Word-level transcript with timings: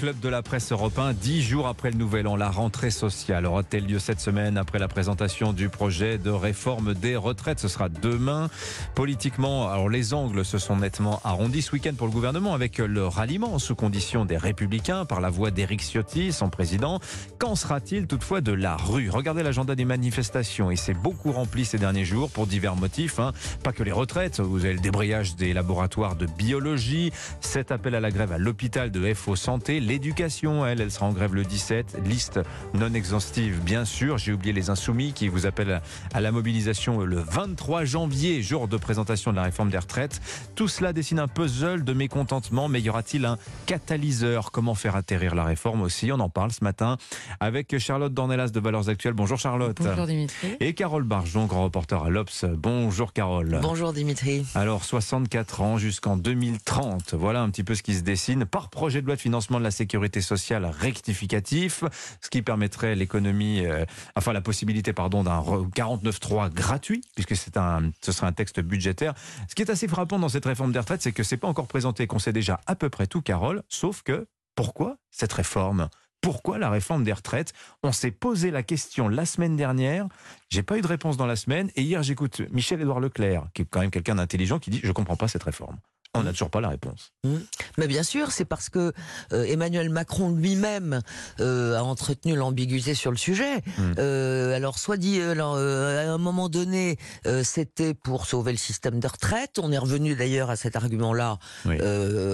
club 0.00 0.18
de 0.20 0.30
la 0.30 0.40
presse 0.40 0.72
européen, 0.72 1.12
dix 1.12 1.42
jours 1.42 1.66
après 1.66 1.90
le 1.90 1.98
nouvel 1.98 2.26
an, 2.26 2.34
la 2.34 2.48
rentrée 2.48 2.90
sociale 2.90 3.44
aura-t-elle 3.44 3.84
lieu 3.84 3.98
cette 3.98 4.18
semaine 4.18 4.56
après 4.56 4.78
la 4.78 4.88
présentation 4.88 5.52
du 5.52 5.68
projet 5.68 6.16
de 6.16 6.30
réforme 6.30 6.94
des 6.94 7.16
retraites? 7.16 7.60
Ce 7.60 7.68
sera 7.68 7.90
demain. 7.90 8.48
Politiquement, 8.94 9.70
alors 9.70 9.90
les 9.90 10.14
angles 10.14 10.42
se 10.42 10.56
sont 10.56 10.78
nettement 10.78 11.20
arrondis 11.22 11.60
ce 11.60 11.72
week-end 11.72 11.92
pour 11.98 12.06
le 12.06 12.14
gouvernement 12.14 12.54
avec 12.54 12.78
le 12.78 13.06
ralliement 13.06 13.58
sous 13.58 13.74
condition 13.74 14.24
des 14.24 14.38
Républicains 14.38 15.04
par 15.04 15.20
la 15.20 15.28
voix 15.28 15.50
d'Éric 15.50 15.82
Ciotti, 15.82 16.32
son 16.32 16.48
président. 16.48 16.98
Qu'en 17.38 17.54
sera-t-il 17.54 18.06
toutefois 18.06 18.40
de 18.40 18.52
la 18.52 18.76
rue? 18.76 19.10
Regardez 19.10 19.42
l'agenda 19.42 19.74
des 19.74 19.84
manifestations. 19.84 20.70
Il 20.70 20.78
s'est 20.78 20.94
beaucoup 20.94 21.30
rempli 21.30 21.66
ces 21.66 21.76
derniers 21.76 22.06
jours 22.06 22.30
pour 22.30 22.46
divers 22.46 22.74
motifs. 22.74 23.20
Hein. 23.20 23.32
Pas 23.62 23.72
que 23.72 23.82
les 23.82 23.92
retraites. 23.92 24.40
Vous 24.40 24.64
avez 24.64 24.72
le 24.72 24.80
débrayage 24.80 25.36
des 25.36 25.52
laboratoires 25.52 26.16
de 26.16 26.24
biologie, 26.24 27.12
cet 27.40 27.70
appel 27.70 27.94
à 27.94 28.00
la 28.00 28.10
grève 28.10 28.32
à 28.32 28.38
l'hôpital 28.38 28.90
de 28.90 29.12
FO 29.12 29.36
Santé. 29.36 29.89
L'éducation, 29.90 30.64
elle, 30.64 30.80
elle 30.80 30.92
sera 30.92 31.06
en 31.06 31.12
grève 31.12 31.34
le 31.34 31.42
17. 31.42 32.02
Liste 32.04 32.38
non 32.74 32.94
exhaustive, 32.94 33.58
bien 33.58 33.84
sûr. 33.84 34.18
J'ai 34.18 34.32
oublié 34.32 34.52
les 34.52 34.70
insoumis 34.70 35.12
qui 35.12 35.26
vous 35.26 35.46
appellent 35.46 35.82
à 36.14 36.20
la 36.20 36.30
mobilisation 36.30 37.00
le 37.00 37.18
23 37.18 37.84
janvier, 37.84 38.40
jour 38.40 38.68
de 38.68 38.76
présentation 38.76 39.32
de 39.32 39.36
la 39.36 39.42
réforme 39.42 39.68
des 39.68 39.78
retraites. 39.78 40.20
Tout 40.54 40.68
cela 40.68 40.92
dessine 40.92 41.18
un 41.18 41.26
puzzle 41.26 41.82
de 41.82 41.92
mécontentement, 41.92 42.68
mais 42.68 42.80
y 42.80 42.88
aura-t-il 42.88 43.24
un 43.24 43.36
catalyseur? 43.66 44.52
Comment 44.52 44.76
faire 44.76 44.94
atterrir 44.94 45.34
la 45.34 45.42
réforme 45.42 45.82
aussi? 45.82 46.12
On 46.12 46.20
en 46.20 46.28
parle 46.28 46.52
ce 46.52 46.62
matin 46.62 46.96
avec 47.40 47.76
Charlotte 47.78 48.14
Dornelas 48.14 48.50
de 48.50 48.60
Valeurs 48.60 48.88
Actuelles. 48.88 49.14
Bonjour 49.14 49.40
Charlotte. 49.40 49.76
Bonjour 49.80 50.06
Dimitri. 50.06 50.56
Et 50.60 50.72
Carole 50.72 51.02
Barjon, 51.02 51.46
grand 51.46 51.64
reporter 51.64 52.00
à 52.00 52.10
l'Obs. 52.10 52.44
Bonjour 52.44 53.12
Carole. 53.12 53.58
Bonjour 53.60 53.92
Dimitri. 53.92 54.46
Alors 54.54 54.84
64 54.84 55.62
ans 55.62 55.78
jusqu'en 55.78 56.16
2030. 56.16 57.14
Voilà 57.14 57.42
un 57.42 57.50
petit 57.50 57.64
peu 57.64 57.74
ce 57.74 57.82
qui 57.82 57.94
se 57.94 58.02
dessine 58.02 58.44
par 58.44 58.70
projet 58.70 59.02
de 59.02 59.06
loi 59.08 59.16
de 59.16 59.20
financement 59.20 59.58
de 59.58 59.64
la 59.64 59.79
sécurité 59.80 60.20
sociale 60.20 60.66
rectificatif, 60.66 61.84
ce 62.20 62.28
qui 62.28 62.42
permettrait 62.42 62.94
l'économie, 62.94 63.64
euh, 63.64 63.86
enfin 64.14 64.34
la 64.34 64.42
possibilité 64.42 64.92
pardon 64.92 65.24
d'un 65.24 65.40
49.3 65.40 66.52
gratuit, 66.52 67.00
puisque 67.14 67.34
c'est 67.34 67.56
un, 67.56 67.90
ce 68.02 68.12
serait 68.12 68.26
un 68.26 68.32
texte 68.32 68.60
budgétaire. 68.60 69.14
Ce 69.48 69.54
qui 69.54 69.62
est 69.62 69.70
assez 69.70 69.88
frappant 69.88 70.18
dans 70.18 70.28
cette 70.28 70.44
réforme 70.44 70.72
des 70.72 70.78
retraites, 70.78 71.00
c'est 71.00 71.12
que 71.12 71.22
c'est 71.22 71.38
pas 71.38 71.48
encore 71.48 71.66
présenté, 71.66 72.06
qu'on 72.06 72.18
sait 72.18 72.34
déjà 72.34 72.60
à 72.66 72.74
peu 72.74 72.90
près 72.90 73.06
tout, 73.06 73.22
Carole, 73.22 73.62
sauf 73.70 74.02
que 74.02 74.26
pourquoi 74.54 74.98
cette 75.10 75.32
réforme? 75.32 75.88
Pourquoi 76.20 76.58
la 76.58 76.68
réforme 76.68 77.02
des 77.02 77.14
retraites? 77.14 77.54
On 77.82 77.92
s'est 77.92 78.10
posé 78.10 78.50
la 78.50 78.62
question 78.62 79.08
la 79.08 79.24
semaine 79.24 79.56
dernière. 79.56 80.06
J'ai 80.50 80.62
pas 80.62 80.76
eu 80.76 80.82
de 80.82 80.86
réponse 80.86 81.16
dans 81.16 81.24
la 81.24 81.36
semaine. 81.36 81.70
Et 81.76 81.82
hier, 81.82 82.02
j'écoute 82.02 82.42
Michel-Édouard 82.52 83.00
Leclerc, 83.00 83.46
qui 83.54 83.62
est 83.62 83.64
quand 83.64 83.80
même 83.80 83.90
quelqu'un 83.90 84.16
d'intelligent, 84.16 84.58
qui 84.58 84.68
dit 84.68 84.80
Je 84.84 84.92
comprends 84.92 85.16
pas 85.16 85.28
cette 85.28 85.44
réforme. 85.44 85.78
On 86.14 86.24
n'a 86.24 86.32
toujours 86.32 86.50
pas 86.50 86.60
la 86.60 86.70
réponse. 86.70 87.12
Mmh. 87.22 87.36
Mais 87.78 87.86
bien 87.86 88.02
sûr, 88.02 88.32
c'est 88.32 88.44
parce 88.44 88.68
que 88.68 88.92
euh, 89.32 89.44
Emmanuel 89.44 89.90
Macron 89.90 90.34
lui-même 90.34 91.02
euh, 91.38 91.78
a 91.78 91.84
entretenu 91.84 92.34
l'ambiguïté 92.34 92.94
sur 92.94 93.12
le 93.12 93.16
sujet. 93.16 93.58
Mmh. 93.58 93.82
Euh, 93.98 94.56
alors, 94.56 94.80
soit 94.80 94.96
dit, 94.96 95.20
alors, 95.20 95.54
à 95.54 95.60
un 95.60 96.18
moment 96.18 96.48
donné, 96.48 96.98
c'était 97.44 97.94
pour 97.94 98.26
sauver 98.26 98.50
le 98.50 98.58
système 98.58 98.98
de 98.98 99.06
retraite. 99.06 99.60
On 99.62 99.70
est 99.70 99.78
revenu 99.78 100.16
d'ailleurs 100.16 100.50
à 100.50 100.56
cet 100.56 100.74
argument-là 100.74 101.38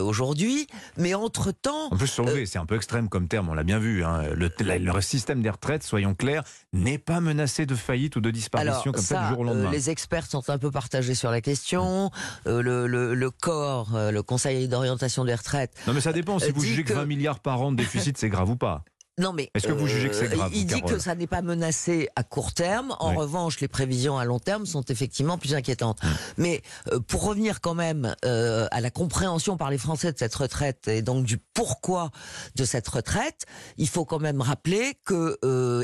aujourd'hui. 0.00 0.66
Mais 0.96 1.12
entre-temps... 1.12 1.88
On 1.90 1.98
peut 1.98 2.06
sauver, 2.06 2.46
c'est 2.46 2.58
un 2.58 2.66
peu 2.66 2.76
extrême 2.76 3.10
comme 3.10 3.28
terme, 3.28 3.50
on 3.50 3.54
l'a 3.54 3.62
bien 3.62 3.78
vu. 3.78 4.04
Hein. 4.04 4.22
Le, 4.34 4.50
le, 4.58 5.00
système 5.02 5.42
des 5.42 5.50
retraites, 5.50 5.82
soyons 5.82 6.14
clairs, 6.14 6.44
n'est 6.72 6.98
pas 6.98 7.20
menacé 7.20 7.66
de 7.66 7.74
faillite 7.74 8.16
ou 8.16 8.20
de 8.20 8.30
disparition 8.30 8.92
comme 8.92 9.02
ça, 9.02 9.24
du 9.24 9.28
jour 9.28 9.40
au 9.40 9.44
lendemain. 9.44 9.70
les 9.70 9.90
experts 9.90 10.26
sont 10.26 10.48
un 10.48 10.58
peu 10.58 10.70
partagés 10.70 11.14
sur 11.14 11.30
la 11.30 11.42
question. 11.42 12.10
le, 12.46 12.86
le, 12.86 13.14
le 13.14 13.30
corps 13.30 13.65
euh, 13.66 14.10
le 14.10 14.22
Conseil 14.22 14.68
d'orientation 14.68 15.24
des 15.24 15.34
retraites. 15.34 15.72
Non, 15.86 15.92
mais 15.92 16.00
ça 16.00 16.12
dépend. 16.12 16.38
Si 16.38 16.50
vous 16.50 16.62
jugez 16.62 16.84
que 16.84 16.92
20 16.92 17.06
milliards 17.06 17.40
par 17.40 17.60
an 17.62 17.72
de 17.72 17.76
déficit, 17.76 18.16
c'est 18.18 18.28
grave 18.28 18.50
ou 18.50 18.56
pas 18.56 18.84
non 19.18 19.32
mais 19.32 19.50
est-ce 19.54 19.66
que 19.66 19.72
vous 19.72 19.86
jugez 19.86 20.10
que 20.10 20.14
c'est 20.14 20.30
euh, 20.30 20.36
grave 20.36 20.50
Il 20.54 20.66
dit 20.66 20.82
que 20.82 20.98
ça 20.98 21.14
n'est 21.14 21.26
pas 21.26 21.40
menacé 21.40 22.10
à 22.16 22.22
court 22.22 22.52
terme. 22.52 22.94
En 22.98 23.14
revanche, 23.14 23.60
les 23.60 23.68
prévisions 23.68 24.18
à 24.18 24.26
long 24.26 24.38
terme 24.38 24.66
sont 24.66 24.82
effectivement 24.82 25.38
plus 25.38 25.54
inquiétantes. 25.54 25.98
Hum. 26.02 26.10
Mais 26.36 26.60
euh, 26.92 27.00
pour 27.00 27.24
revenir 27.24 27.62
quand 27.62 27.72
même 27.72 28.14
euh, 28.26 28.66
à 28.70 28.82
la 28.82 28.90
compréhension 28.90 29.56
par 29.56 29.70
les 29.70 29.78
Français 29.78 30.12
de 30.12 30.18
cette 30.18 30.34
retraite 30.34 30.88
et 30.88 31.00
donc 31.00 31.24
du 31.24 31.38
pourquoi 31.38 32.10
de 32.56 32.66
cette 32.66 32.86
retraite, 32.88 33.46
il 33.78 33.88
faut 33.88 34.04
quand 34.04 34.18
même 34.18 34.42
rappeler 34.42 34.98
que 35.06 35.38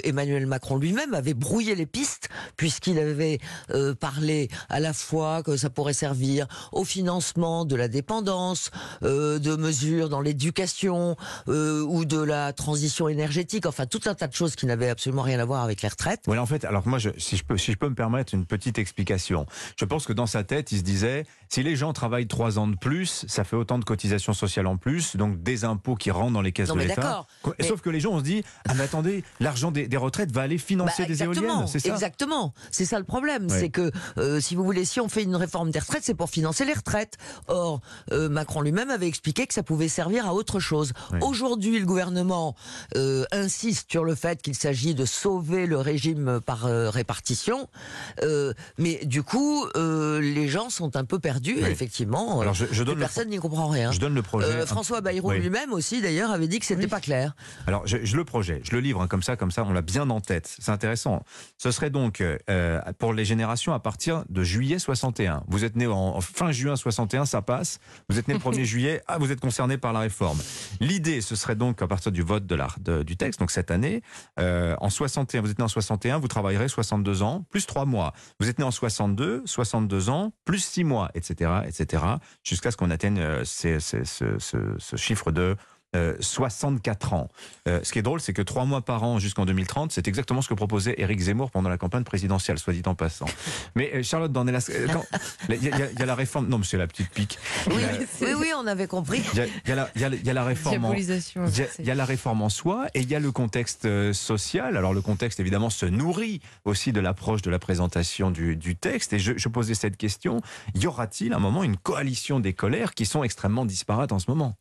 Emmanuel 0.05 0.47
Macron 0.47 0.77
lui-même 0.77 1.15
avait 1.15 1.33
brouillé 1.33 1.75
les 1.75 1.87
pistes 1.87 2.29
puisqu'il 2.57 2.99
avait 2.99 3.39
parlé 3.99 4.51
à 4.69 4.81
la 4.81 4.93
fois 4.93 5.43
que 5.43 5.57
ça 5.57 5.71
pourrait 5.71 5.95
servir 5.95 6.47
au 6.73 6.85
financement 6.85 7.65
de 7.65 7.77
la 7.77 7.89
dépendance, 7.89 8.71
de 9.01 9.57
mesures 9.57 10.11
dans 10.11 10.21
l'éducation 10.21 11.17
ou 11.47 12.05
de 12.05 12.21
la 12.21 12.53
transition 12.53 13.09
énergétique 13.09 13.22
énergétique, 13.23 13.67
enfin 13.67 13.87
tout 13.87 14.01
un 14.07 14.15
tas 14.15 14.27
de 14.27 14.35
choses 14.35 14.57
qui 14.57 14.67
n'avaient 14.67 14.89
absolument 14.89 15.23
rien 15.23 15.39
à 15.39 15.45
voir 15.45 15.63
avec 15.63 15.81
les 15.81 15.89
retraites. 15.89 16.23
Oui, 16.27 16.39
en 16.39 16.47
fait, 16.47 16.65
alors 16.65 16.87
moi, 16.89 16.99
je, 16.99 17.11
si, 17.19 17.37
je 17.37 17.45
peux, 17.45 17.57
si 17.57 17.71
je 17.71 17.77
peux 17.77 17.89
me 17.89 17.95
permettre 17.95 18.35
une 18.35 18.47
petite 18.47 18.79
explication, 18.79 19.47
je 19.79 19.85
pense 19.85 20.07
que 20.07 20.13
dans 20.13 20.27
sa 20.27 20.43
tête, 20.43 20.73
il 20.73 20.79
se 20.79 20.83
disait, 20.83 21.25
si 21.49 21.63
les 21.63 21.77
gens 21.77 21.93
travaillent 21.93 22.27
trois 22.27 22.59
ans 22.59 22.67
de 22.67 22.77
plus, 22.77 23.25
ça 23.29 23.45
fait 23.45 23.55
autant 23.55 23.79
de 23.79 23.85
cotisations 23.85 24.33
sociales 24.33 24.67
en 24.67 24.77
plus, 24.77 25.15
donc 25.15 25.41
des 25.41 25.65
impôts 25.65 25.95
qui 25.95 26.11
rentrent 26.11 26.33
dans 26.33 26.43
les 26.43 26.51
caisses 26.51 26.71
de 26.73 26.79
l'État. 26.79 27.27
Sauf 27.61 27.81
que 27.81 27.91
les 27.91 28.01
gens, 28.01 28.11
on 28.11 28.19
se 28.19 28.25
dit, 28.25 28.43
ah 28.69 28.75
mais 28.75 28.85
attendez, 28.85 29.23
l'argent 29.39 29.71
des, 29.71 29.89
retraites 29.97 30.33
va 30.33 30.43
aller 30.43 30.59
financer 30.59 31.03
bah, 31.03 31.09
des 31.09 31.23
éoliennes, 31.23 31.67
c'est 31.69 31.79
ça 31.79 31.93
Exactement, 31.93 32.55
c'est 32.73 32.87
ça 32.87 32.99
le 32.99 33.05
problème, 33.05 33.49
c'est 33.49 33.71
que 33.71 33.93
euh, 34.19 34.41
si 34.41 34.57
vous 34.57 34.65
voulez, 34.65 34.85
si 34.85 34.99
on 34.99 35.09
fait 35.09 35.23
une 35.23 35.37
réforme 35.37 35.71
des 35.71 35.79
retraites, 35.79 36.03
c'est 36.03 36.15
pour 36.15 36.29
financer 36.29 36.65
les 36.65 36.73
retraites. 36.73 37.19
Or, 37.47 37.81
euh, 38.11 38.29
Macron 38.29 38.63
lui-même 38.63 38.91
avait 38.91 39.07
expliqué 39.07 39.47
que 39.47 39.55
ça 39.55 39.63
pouvait 39.63 39.89
servir 39.89 40.27
à 40.27 40.35
autre 40.35 40.59
chose. 40.59 40.93
Aujourd'hui, 41.21 41.79
le 41.79 41.87
gouvernement 41.87 42.57
euh, 42.97 43.12
euh, 43.13 43.25
insiste 43.31 43.91
sur 43.91 44.05
le 44.05 44.15
fait 44.15 44.41
qu'il 44.41 44.55
s'agit 44.55 44.95
de 44.95 45.05
sauver 45.05 45.67
le 45.67 45.79
régime 45.79 46.41
par 46.45 46.67
euh, 46.67 46.91
répartition, 46.91 47.69
euh, 48.23 48.53
mais 48.79 49.01
du 49.05 49.23
coup, 49.23 49.67
les 49.75 50.49
gens 50.49 50.71
sont 50.71 50.97
un 50.97 51.05
peu 51.05 51.19
perdus, 51.19 51.59
effectivement. 51.59 52.41
Alors 52.41 52.55
je, 52.55 52.83
donne 52.83 52.99
personne 52.99 53.29
n'y 53.29 53.39
comprend 53.39 53.69
rien. 53.69 53.93
Je 53.93 54.01
donne 54.01 54.15
le 54.15 54.23
projet. 54.23 54.67
François 54.67 55.01
Bayrou 55.01 55.33
lui-même 55.33 55.73
aussi, 55.73 56.01
d'ailleurs, 56.01 56.31
avait 56.31 56.49
dit 56.49 56.59
que 56.59 56.67
c'était 56.67 56.87
pas 56.87 57.01
clair. 57.01 57.35
Alors 57.67 57.87
je, 57.87 58.17
le 58.17 58.25
projet, 58.25 58.61
je 58.65 58.73
le 58.73 58.81
livre 58.81 59.03
hein, 59.03 59.07
comme 59.07 59.23
ça, 59.23 59.37
comme 59.37 59.51
ça, 59.51 59.65
on 59.65 59.73
l'a 59.73 59.83
bien 59.83 60.09
en 60.11 60.21
tête. 60.21 60.55
C'est 60.59 60.73
intéressant. 60.73 61.25
Ce 61.59 61.71
serait 61.71 61.91
donc 61.91 62.23
pour 62.99 63.13
les 63.13 63.25
générations 63.25 63.73
à 63.73 63.81
partir 63.81 64.25
de 64.29 64.43
juillet 64.43 64.79
61. 64.79 65.45
Vous 65.49 65.65
êtes 65.65 65.77
né 65.77 65.87
en, 65.87 66.21
fin 66.21 66.53
juin 66.53 66.77
61, 66.77 67.27
ça 67.27 67.43
passe. 67.43 67.79
Vous 68.09 68.19
êtes 68.19 68.29
né 68.29 68.35
le 68.35 68.41
1er 68.41 68.65
juillet, 68.65 69.03
ah, 69.07 69.19
vous 69.19 69.33
êtes 69.33 69.41
concerné 69.41 69.79
par 69.79 69.93
la 69.93 70.01
réforme. 70.01 70.39
L'idée, 70.81 71.21
ce 71.21 71.37
serait 71.37 71.57
donc 71.57 71.83
à 71.83 71.87
partir 71.87 72.13
du 72.13 72.23
vote 72.23 72.47
de 72.47 72.55
la, 72.55 72.69
de, 72.81 73.02
du 73.05 73.17
texte, 73.17 73.41
donc 73.41 73.51
cette 73.51 73.71
année, 73.71 74.03
euh, 74.39 74.75
en 74.81 74.91
61, 74.91 75.41
vous 75.41 75.51
êtes 75.51 75.59
né 75.59 75.65
en 75.65 75.69
61, 75.69 76.19
vous 76.19 76.29
travaillerez 76.29 76.69
62 76.69 77.23
ans, 77.23 77.45
plus 77.51 77.67
3 77.67 77.85
mois. 77.85 78.13
Vous 78.41 78.49
êtes 78.49 78.59
né 78.59 78.65
en 78.65 78.71
62, 78.71 79.43
62 79.45 80.11
ans, 80.11 80.33
plus 80.45 80.65
6 80.65 80.85
mois, 80.85 81.11
etc., 81.15 81.51
etc., 81.67 82.05
jusqu'à 82.43 82.71
ce 82.71 82.77
qu'on 82.77 82.91
atteigne 82.91 83.19
euh, 83.21 83.45
ce 83.45 84.97
chiffre 84.97 85.31
de 85.33 85.57
64 86.21 87.13
euh, 87.13 87.17
ans. 87.17 87.29
Euh, 87.69 87.81
ce 87.83 87.93
qui 87.93 87.99
est 87.99 88.03
drôle, 88.03 88.21
c'est 88.21 88.33
que 88.33 88.43
trois 88.43 88.65
mois 88.65 88.83
par 88.83 89.03
an 89.03 89.19
jusqu'en 89.19 89.45
2030, 89.45 89.93
c'est 89.93 90.09
exactement 90.09 90.43
ce 90.43 90.49
que 90.49 90.55
proposait 90.55 90.95
Éric 90.99 91.21
Zemmour 91.21 91.51
pendant 91.51 91.69
la 91.69 91.79
campagne 91.79 92.05
présidentielle, 92.05 92.59
soit 92.59 92.73
dit 92.73 92.83
en 92.87 92.95
passant. 92.95 93.27
Mais 93.75 93.91
euh, 93.95 94.03
Charlotte 94.03 94.33
Dornelas, 94.33 94.71
il 95.49 95.63
y, 95.63 96.03
a 96.03 96.07
la 96.07 96.15
réforme. 96.15 96.49
Non, 96.49 96.59
mais 96.59 96.65
c'est 96.65 96.79
la 96.79 96.87
petite 96.87 97.11
pique. 97.11 97.39
Oui, 97.69 97.83
oui, 98.39 98.53
on 98.57 98.67
avait 98.67 98.87
compris. 98.87 99.23
Il 99.35 99.39
y, 99.69 99.73
a 99.73 100.33
la 100.33 100.45
réforme. 100.45 100.85
En, 100.85 100.93
il 100.93 101.87
y, 101.87 101.91
a 101.91 101.95
la 101.95 102.05
réforme 102.05 102.43
en 102.43 102.49
soi 102.49 102.87
et 102.95 103.01
il 103.01 103.11
y 103.11 103.15
a 103.15 103.21
le 103.21 103.33
contexte 103.33 104.13
social. 104.13 104.77
Alors 104.77 104.95
le 104.95 105.03
contexte, 105.03 105.41
évidemment, 105.41 105.71
se 105.71 105.87
nourrit 105.87 106.41
aussi 106.65 106.93
de 106.93 107.01
l'approche 107.01 107.43
de 107.43 107.51
la 107.51 107.59
présentation 107.59 108.31
du, 108.31 108.57
du 108.57 108.77
texte. 108.77 109.13
Et 109.13 109.19
je, 109.19 109.33
je 109.37 109.49
posais 109.49 109.75
cette 109.75 109.97
question 109.97 110.41
y 110.75 110.87
aura-t-il 110.87 111.33
un 111.33 111.39
moment 111.39 111.65
une 111.65 111.77
coalition 111.77 112.41
des 112.41 112.53
colères 112.53 112.95
qui 112.95 113.07
sont 113.07 113.23
extrêmement 113.25 113.65
disparates 113.65 114.13
en 114.13 114.19
ce 114.19 114.31
moment 114.31 114.57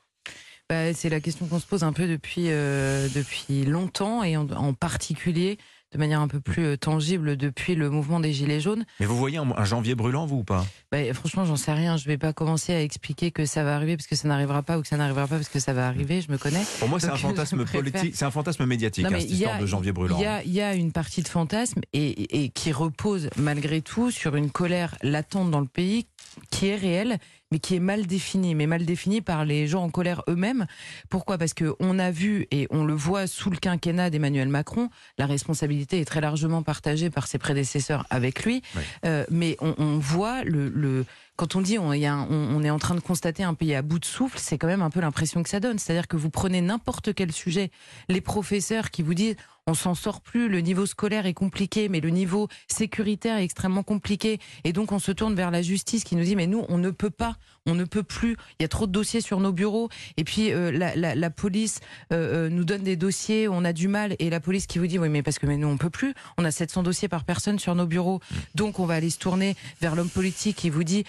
bah, 0.71 0.93
c'est 0.93 1.09
la 1.09 1.19
question 1.19 1.47
qu'on 1.47 1.59
se 1.59 1.65
pose 1.65 1.83
un 1.83 1.91
peu 1.91 2.07
depuis, 2.07 2.45
euh, 2.47 3.09
depuis 3.13 3.65
longtemps 3.65 4.23
et 4.23 4.38
en, 4.38 4.73
particulier 4.73 5.57
de 5.91 5.97
manière 5.97 6.21
un 6.21 6.29
peu 6.29 6.39
plus 6.39 6.63
euh, 6.63 6.77
tangible 6.77 7.35
depuis 7.35 7.75
le 7.75 7.89
mouvement 7.89 8.21
des 8.21 8.31
Gilets 8.31 8.62
jaunes. 8.62 8.85
Mais 9.01 9.06
vous 9.06 9.18
voyez 9.18 9.38
un, 9.38 9.65
janvier 9.65 9.95
brûlant, 9.95 10.25
vous 10.25 10.38
ou 10.38 10.44
pas? 10.45 10.65
Bah, 10.89 11.00
Franchement, 11.13 11.44
j'en 11.44 11.57
sais 11.57 11.73
rien. 11.73 11.97
Je 11.97 12.06
vais 12.06 12.18
pas 12.18 12.31
commencer 12.31 12.71
à 12.73 12.81
expliquer 12.81 13.31
que 13.31 13.45
ça 13.45 13.65
va 13.65 13.75
arriver 13.75 13.97
parce 13.97 14.07
que 14.07 14.15
ça 14.15 14.29
n'arrivera 14.29 14.63
pas 14.63 14.77
ou 14.77 14.81
que 14.81 14.88
ça 14.88 14.95
n'arrivera 14.95 15.27
pas 15.27 15.35
parce 15.35 15.50
que 15.50 15.59
ça 15.59 15.73
va 15.73 15.88
arriver. 15.88 16.21
Je 16.21 16.31
me 16.31 16.38
connais. 16.38 16.63
Pour 16.79 16.88
moi, 16.88 17.01
c'est 17.01 17.09
un 17.09 17.17
fantasme 17.17 17.65
politique, 17.65 18.15
c'est 18.15 18.24
un 18.24 18.31
fantasme 18.31 18.65
médiatique, 18.65 19.06
hein, 19.06 19.19
cette 19.19 19.29
histoire 19.29 19.59
de 19.59 19.65
janvier 19.65 19.91
brûlant. 19.91 20.17
Il 20.45 20.53
y, 20.53 20.62
a, 20.62 20.74
une 20.74 20.94
partie 20.94 21.21
de 21.21 21.27
fantasme 21.27 21.81
et, 21.91 22.44
et 22.44 22.47
qui 22.47 22.71
repose 22.71 23.29
malgré 23.35 23.81
tout 23.81 24.09
sur 24.09 24.38
une 24.38 24.50
colère 24.51 24.95
latente 25.03 25.51
dans 25.51 25.59
le 25.59 25.67
pays 25.67 26.06
qui 26.50 26.68
est 26.68 26.75
réel, 26.75 27.18
mais 27.51 27.60
qui 27.60 27.75
est 27.75 27.80
mal 27.80 28.07
défini, 28.07 28.56
mais 28.56 28.66
mal 28.66 28.86
défini 28.86 29.22
par 29.22 29.45
les 29.45 29.68
gens 29.68 29.83
en 29.83 29.89
colère 29.89 30.24
eux-mêmes. 30.30 30.66
Pourquoi? 31.10 31.38
Parce 31.38 31.54
que 31.54 31.75
on 31.80 32.00
a 32.00 32.12
vu 32.12 32.48
et 32.51 32.68
on 32.69 32.86
le 32.86 32.94
voit 32.94 33.28
sous 33.28 33.50
le 33.50 33.57
quinquennat 33.57 34.10
d'Emmanuel 34.10 34.48
Macron, 34.48 34.89
la 35.18 35.25
responsabilité 35.25 36.00
est 36.00 36.06
très 36.06 36.22
largement 36.22 36.63
partagée 36.63 37.10
par 37.10 37.28
ses 37.28 37.38
prédécesseurs 37.38 38.06
avec 38.10 38.44
lui, 38.45 38.62
euh, 39.06 39.25
mais 39.30 39.57
on, 39.60 39.75
on 39.78 39.98
voit 39.98 40.44
le, 40.44 40.69
le, 40.69 41.06
quand 41.36 41.56
on 41.56 41.62
dit 41.62 41.78
on, 41.78 41.92
y 41.94 42.06
a 42.06 42.16
on, 42.16 42.56
on, 42.56 42.63
est 42.63 42.69
en 42.69 42.80
train 42.80 42.95
de 42.95 43.00
constater 43.00 43.44
un 43.44 43.54
pays 43.54 43.75
à 43.75 43.81
bout 43.81 44.00
de 44.00 44.06
souffle, 44.06 44.39
c'est 44.39 44.57
quand 44.57 44.68
même 44.68 44.81
un 44.81 44.89
peu 44.89 45.01
l'impression 45.01 45.44
que 45.44 45.50
ça 45.50 45.60
donne. 45.60 45.80
C'est-à-dire 45.80 46.07
que 46.07 46.18
vous 46.18 46.30
prenez 46.30 46.62
n'importe 46.62 47.13
quel 47.13 47.31
sujet, 47.31 47.72
les 48.10 48.22
professeurs 48.22 48.92
qui 48.92 49.01
vous 49.01 49.13
disent 49.13 49.36
on 49.71 49.73
s'en 49.73 49.95
sort 49.95 50.19
plus, 50.19 50.50
le 50.50 50.59
niveau 50.59 50.85
scolaire 50.85 51.25
est 51.25 51.33
compliqué, 51.33 51.88
mais 51.88 52.01
le 52.01 52.09
niveau 52.09 52.50
sécuritaire 52.68 53.38
est 53.38 53.45
extrêmement 53.45 53.83
compliqué, 53.83 54.38
et 54.65 54.73
donc 54.73 54.91
on 54.91 55.00
se 55.00 55.13
tourne 55.13 55.33
vers 55.33 55.50
la 55.50 55.62
justice 55.62 56.03
qui 56.03 56.18
nous 56.18 56.25
dit 56.25 56.35
mais 56.35 56.45
nous 56.45 56.65
on 56.68 56.77
ne 56.77 56.89
peut 56.89 57.09
pas, 57.09 57.38
on 57.65 57.73
ne 57.73 57.85
peut 57.85 58.03
plus, 58.03 58.35
il 58.59 58.63
y 58.63 58.65
a 58.65 58.68
trop 58.68 58.85
de 58.85 58.91
dossiers 58.91 59.21
sur 59.21 59.39
nos 59.39 59.53
bureaux, 59.53 59.88
et 60.18 60.25
puis 60.25 60.51
euh, 60.51 60.71
la, 60.73 61.29
police 61.29 61.79
euh, 62.12 62.47
euh, 62.47 62.50
nous 62.50 62.65
donne 62.65 62.83
des 62.83 62.97
dossiers, 62.97 63.47
on 63.47 63.63
a 63.63 63.71
du 63.71 63.88
mal, 63.88 64.18
et 64.19 64.29
la 64.29 64.41
police 64.41 64.68
qui 64.68 64.77
vous 64.77 64.88
dit 64.88 65.00
oui 65.00 65.07
mais 65.07 65.23
parce 65.23 65.39
que 65.39 65.45
mais 65.45 65.56
nous 65.56 65.69
on 65.69 65.77
peut 65.77 65.89
plus, 65.89 66.13
on 66.38 66.44
a 66.44 66.51
700 66.51 66.83
dossiers 66.83 67.07
par 67.07 67.24
personne 67.24 67.57
sur 67.57 67.74
nos 67.74 67.85
bureaux, 67.85 68.19
donc 68.56 68.79
on 68.79 68.85
va 68.85 68.95
aller 68.95 69.09
se 69.09 69.19
tourner 69.19 69.56
vers 69.79 69.95
l'homme 69.95 70.09
politique 70.09 70.57
qui 70.57 70.69
vous 70.69 70.83
dit 70.83 71.06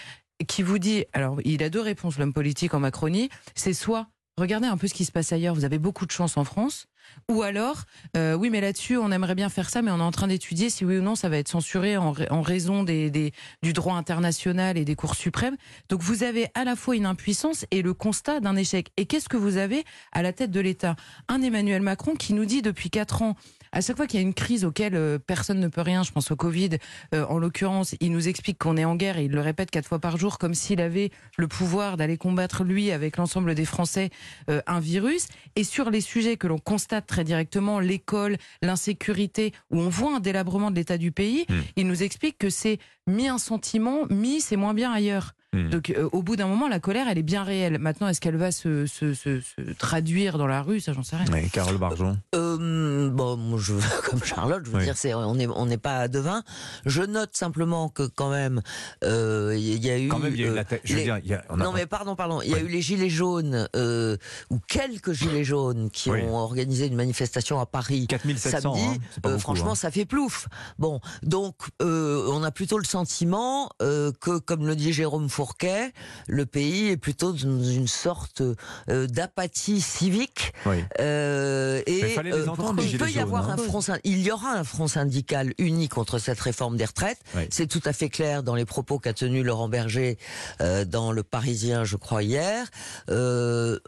qui 0.46 0.62
vous 0.62 0.78
dit, 0.78 1.04
alors 1.12 1.40
il 1.44 1.62
a 1.62 1.70
deux 1.70 1.80
réponses, 1.80 2.18
l'homme 2.18 2.32
politique 2.32 2.74
en 2.74 2.80
Macronie, 2.80 3.28
c'est 3.54 3.74
soit 3.74 4.06
regardez 4.38 4.66
un 4.66 4.76
peu 4.76 4.88
ce 4.88 4.94
qui 4.94 5.04
se 5.04 5.12
passe 5.12 5.32
ailleurs, 5.32 5.54
vous 5.54 5.64
avez 5.64 5.78
beaucoup 5.78 6.06
de 6.06 6.10
chance 6.10 6.36
en 6.36 6.44
France, 6.44 6.88
ou 7.30 7.42
alors, 7.42 7.82
euh, 8.16 8.34
oui, 8.34 8.50
mais 8.50 8.60
là-dessus, 8.60 8.96
on 8.96 9.10
aimerait 9.10 9.34
bien 9.34 9.48
faire 9.48 9.70
ça, 9.70 9.82
mais 9.82 9.90
on 9.90 9.98
est 9.98 10.02
en 10.02 10.10
train 10.10 10.28
d'étudier 10.28 10.70
si 10.70 10.84
oui 10.84 10.98
ou 10.98 11.02
non 11.02 11.14
ça 11.14 11.28
va 11.28 11.38
être 11.38 11.48
censuré 11.48 11.96
en, 11.96 12.12
raison 12.42 12.82
des, 12.82 13.10
des, 13.10 13.32
du 13.62 13.72
droit 13.72 13.94
international 13.94 14.76
et 14.76 14.84
des 14.84 14.94
cours 14.94 15.14
suprêmes. 15.14 15.56
Donc 15.88 16.02
vous 16.02 16.22
avez 16.22 16.48
à 16.54 16.64
la 16.64 16.76
fois 16.76 16.96
une 16.96 17.06
impuissance 17.06 17.66
et 17.70 17.82
le 17.82 17.94
constat 17.94 18.40
d'un 18.40 18.56
échec. 18.56 18.90
Et 18.96 19.06
qu'est-ce 19.06 19.28
que 19.28 19.36
vous 19.36 19.56
avez 19.56 19.84
à 20.12 20.22
la 20.22 20.32
tête 20.32 20.50
de 20.50 20.60
l'État? 20.60 20.96
Un 21.28 21.42
Emmanuel 21.42 21.82
Macron 21.82 22.14
qui 22.14 22.34
nous 22.34 22.44
dit 22.44 22.62
depuis 22.62 22.90
quatre 22.90 23.22
ans 23.22 23.36
à 23.72 23.80
chaque 23.80 23.96
fois 23.96 24.06
qu'il 24.06 24.20
y 24.20 24.22
a 24.22 24.26
une 24.26 24.34
crise 24.34 24.64
auquel 24.64 24.94
euh, 24.94 25.18
personne 25.18 25.58
ne 25.58 25.68
peut 25.68 25.80
rien, 25.80 26.02
je 26.02 26.12
pense 26.12 26.30
au 26.30 26.36
Covid, 26.36 26.70
euh, 27.14 27.24
en 27.26 27.38
l'occurrence, 27.38 27.94
il 28.00 28.12
nous 28.12 28.28
explique 28.28 28.58
qu'on 28.58 28.76
est 28.76 28.84
en 28.84 28.96
guerre 28.96 29.18
et 29.18 29.24
il 29.24 29.32
le 29.32 29.40
répète 29.40 29.70
quatre 29.70 29.88
fois 29.88 29.98
par 29.98 30.18
jour 30.18 30.38
comme 30.38 30.54
s'il 30.54 30.80
avait 30.80 31.10
le 31.38 31.48
pouvoir 31.48 31.96
d'aller 31.96 32.18
combattre 32.18 32.64
lui 32.64 32.92
avec 32.92 33.16
l'ensemble 33.16 33.54
des 33.54 33.64
Français 33.64 34.10
euh, 34.50 34.60
un 34.66 34.78
virus. 34.78 35.28
Et 35.56 35.64
sur 35.64 35.90
les 35.90 36.02
sujets 36.02 36.36
que 36.36 36.46
l'on 36.46 36.58
constate 36.58 37.06
très 37.06 37.24
directement, 37.24 37.80
l'école, 37.80 38.36
l'insécurité, 38.60 39.52
où 39.70 39.80
on 39.80 39.88
voit 39.88 40.16
un 40.16 40.20
délabrement 40.20 40.70
de 40.70 40.76
l'état 40.76 40.98
du 40.98 41.10
pays, 41.10 41.46
mmh. 41.48 41.54
il 41.76 41.86
nous 41.86 42.02
explique 42.02 42.38
que 42.38 42.50
c'est 42.50 42.78
mi 43.06 43.28
un 43.28 43.38
sentiment, 43.38 44.06
mi 44.10 44.40
c'est 44.40 44.56
moins 44.56 44.74
bien 44.74 44.92
ailleurs. 44.92 45.32
Hmm. 45.54 45.68
Donc, 45.68 45.90
euh, 45.90 46.08
au 46.12 46.22
bout 46.22 46.36
d'un 46.36 46.46
moment, 46.46 46.66
la 46.66 46.80
colère, 46.80 47.08
elle 47.10 47.18
est 47.18 47.22
bien 47.22 47.44
réelle. 47.44 47.78
Maintenant, 47.78 48.08
est-ce 48.08 48.22
qu'elle 48.22 48.38
va 48.38 48.50
se, 48.52 48.86
se, 48.86 49.12
se, 49.12 49.42
se, 49.42 49.72
traduire 49.78 50.38
dans 50.38 50.46
la 50.46 50.62
rue? 50.62 50.80
Ça, 50.80 50.94
j'en 50.94 51.02
sais 51.02 51.16
rien. 51.16 51.26
Oui, 51.30 51.50
Carole 51.50 51.76
Barjon. 51.76 52.16
Euh, 52.34 53.10
bon, 53.10 53.36
moi, 53.36 53.58
je, 53.60 53.74
comme 54.10 54.24
Charlotte, 54.24 54.62
je 54.64 54.70
veux 54.70 54.78
oui. 54.78 54.84
dire, 54.84 54.96
c'est, 54.96 55.12
on 55.12 55.34
n'est 55.34 55.46
on 55.46 55.66
n'est 55.66 55.76
pas 55.76 56.08
devin. 56.08 56.42
Je 56.86 57.02
note 57.02 57.36
simplement 57.36 57.90
que 57.90 58.04
quand 58.04 58.30
même, 58.30 58.62
il 59.02 59.08
euh, 59.08 59.58
y 59.58 59.90
a 59.90 59.98
eu. 59.98 60.08
Quand 60.08 60.20
même, 60.20 60.34
il 60.34 60.40
y 60.40 60.44
a 60.44 60.48
eu 60.48 60.54
la 60.54 60.64
je 60.84 60.94
veux 60.94 61.02
dire, 61.02 61.18
y 61.18 61.34
a, 61.34 61.44
on 61.50 61.60
a 61.60 61.64
non, 61.64 61.72
mais 61.72 61.84
pardon, 61.84 62.16
pardon. 62.16 62.40
Il 62.40 62.50
y 62.50 62.54
a 62.54 62.60
eu 62.60 62.68
les 62.68 62.80
gilets 62.80 63.10
jaunes 63.10 63.68
euh, 63.76 64.16
ou 64.48 64.58
quelques 64.66 65.12
gilets 65.12 65.44
jaunes 65.44 65.90
qui 65.90 66.10
oui. 66.10 66.22
ont 66.22 66.36
organisé 66.36 66.86
une 66.86 66.96
manifestation 66.96 67.60
à 67.60 67.66
Paris 67.66 68.06
4700, 68.06 68.60
samedi. 68.60 68.80
Hein, 68.86 69.20
pas 69.20 69.28
beaucoup, 69.28 69.40
franchement, 69.40 69.72
hein. 69.72 69.74
ça 69.74 69.90
fait 69.90 70.06
plouf. 70.06 70.48
Bon, 70.78 71.00
donc 71.22 71.56
on 71.78 72.42
a 72.42 72.50
plutôt 72.50 72.78
le 72.78 72.84
sentiment 72.84 73.68
que, 73.80 74.38
comme 74.38 74.66
le 74.66 74.74
dit 74.76 74.94
Jérôme 74.94 75.28
Fournier, 75.28 75.41
Fourquet, 75.42 75.92
le 76.28 76.46
pays 76.46 76.90
est 76.90 76.96
plutôt 76.96 77.32
dans 77.32 77.64
une 77.64 77.88
sorte 77.88 78.42
euh, 78.88 79.08
d'apathie 79.08 79.80
civique. 79.80 80.52
Oui. 80.66 80.84
Euh, 81.00 81.82
et 81.84 82.16
euh, 82.16 82.46
il 82.80 82.96
peut 82.96 83.08
y 83.08 83.14
jaunes, 83.14 83.22
avoir 83.22 83.50
hein. 83.50 83.54
un 83.54 83.56
front, 83.56 83.80
il 84.04 84.22
y 84.22 84.30
aura 84.30 84.52
un 84.52 84.62
front 84.62 84.86
syndical 84.86 85.52
uni 85.58 85.88
contre 85.88 86.20
cette 86.20 86.38
réforme 86.38 86.76
des 86.76 86.84
retraites. 86.84 87.18
Oui. 87.34 87.48
C'est 87.50 87.66
tout 87.66 87.82
à 87.86 87.92
fait 87.92 88.08
clair 88.08 88.44
dans 88.44 88.54
les 88.54 88.64
propos 88.64 89.00
qu'a 89.00 89.14
tenus 89.14 89.44
Laurent 89.44 89.68
Berger 89.68 90.16
euh, 90.60 90.84
dans 90.84 91.10
Le 91.10 91.24
Parisien, 91.24 91.82
je 91.82 91.96
crois 91.96 92.22
hier. 92.22 92.68
Euh, 93.10 93.80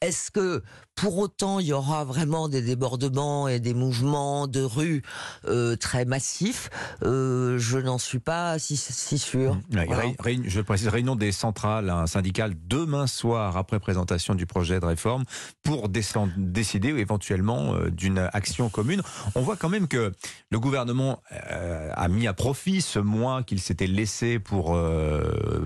est-ce 0.00 0.32
que 0.32 0.64
pour 0.96 1.18
autant 1.18 1.60
il 1.60 1.66
y 1.66 1.72
aura 1.72 2.04
vraiment 2.04 2.48
des 2.48 2.62
débordements 2.62 3.48
et 3.48 3.60
des 3.60 3.74
mouvements 3.74 4.48
de 4.48 4.62
rue 4.62 5.02
euh, 5.46 5.76
très 5.76 6.06
massifs 6.06 6.70
euh, 7.04 7.58
Je 7.58 7.78
n'en 7.78 7.98
suis 7.98 8.18
pas 8.18 8.58
si, 8.58 8.76
si 8.76 9.18
sûr. 9.18 9.54
Mmh. 9.54 9.84
Voilà. 9.86 10.02
Je 10.46 10.60
précise, 10.62 10.88
réunion 10.88 11.14
des 11.14 11.32
centrales 11.32 11.90
hein, 11.90 12.06
syndicales 12.06 12.54
demain 12.66 13.06
soir 13.06 13.56
après 13.56 13.78
présentation 13.78 14.34
du 14.34 14.46
projet 14.46 14.80
de 14.80 14.86
réforme 14.86 15.24
pour 15.62 15.88
décider 15.90 16.88
éventuellement 16.88 17.74
euh, 17.74 17.90
d'une 17.90 18.30
action 18.32 18.70
commune. 18.70 19.02
On 19.34 19.42
voit 19.42 19.56
quand 19.56 19.68
même 19.68 19.88
que 19.88 20.12
le 20.50 20.58
gouvernement 20.58 21.20
a 21.30 22.08
mis 22.08 22.26
à 22.26 22.32
profit 22.32 22.80
ce 22.80 22.98
mois 22.98 23.42
qu'il 23.42 23.60
s'était 23.60 23.86
laissé 23.86 24.38
pour 24.38 24.78